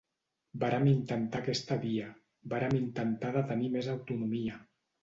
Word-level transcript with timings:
Vàrem 0.63 0.87
intentar 0.91 1.43
aquesta 1.45 1.79
via, 1.85 2.09
vàrem 2.55 2.77
intentar 2.81 3.35
de 3.39 3.47
tenir 3.53 3.73
més 3.79 3.97
autonomia. 3.99 4.61